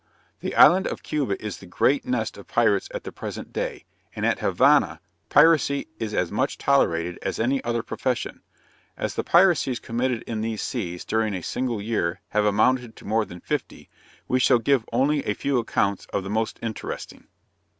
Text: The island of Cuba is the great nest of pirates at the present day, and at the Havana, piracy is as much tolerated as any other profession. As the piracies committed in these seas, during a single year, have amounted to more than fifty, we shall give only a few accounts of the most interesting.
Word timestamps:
The 0.39 0.55
island 0.55 0.87
of 0.87 1.03
Cuba 1.03 1.39
is 1.39 1.57
the 1.57 1.67
great 1.67 2.05
nest 2.05 2.35
of 2.35 2.47
pirates 2.47 2.87
at 2.91 3.03
the 3.03 3.11
present 3.11 3.53
day, 3.53 3.85
and 4.15 4.25
at 4.25 4.37
the 4.37 4.45
Havana, 4.47 4.99
piracy 5.29 5.89
is 5.99 6.11
as 6.15 6.31
much 6.31 6.57
tolerated 6.57 7.19
as 7.21 7.39
any 7.39 7.63
other 7.63 7.83
profession. 7.83 8.41
As 8.97 9.13
the 9.13 9.23
piracies 9.23 9.79
committed 9.79 10.23
in 10.23 10.41
these 10.41 10.63
seas, 10.63 11.05
during 11.05 11.35
a 11.35 11.43
single 11.43 11.79
year, 11.79 12.19
have 12.29 12.45
amounted 12.45 12.95
to 12.95 13.05
more 13.05 13.25
than 13.25 13.41
fifty, 13.41 13.91
we 14.27 14.39
shall 14.39 14.57
give 14.57 14.89
only 14.91 15.23
a 15.23 15.35
few 15.35 15.59
accounts 15.59 16.07
of 16.07 16.23
the 16.23 16.31
most 16.31 16.57
interesting. 16.63 17.27